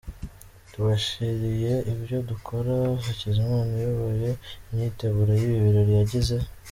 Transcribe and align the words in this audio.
Tubashyiriye 0.71 1.73
ibyo 1.93 2.17
dukora 2.29 2.73
Hakizimana 3.05 3.71
uyoboye. 3.77 4.29
imyiteguro 4.69 5.31
y’ibi 5.39 5.57
birori 5.65 5.93
yagize. 5.99 6.35